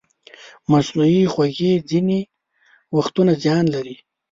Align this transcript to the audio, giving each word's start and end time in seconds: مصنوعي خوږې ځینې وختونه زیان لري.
مصنوعي 0.71 1.23
خوږې 1.33 1.73
ځینې 1.89 2.19
وختونه 2.97 3.31
زیان 3.43 3.65
لري. 3.73 3.95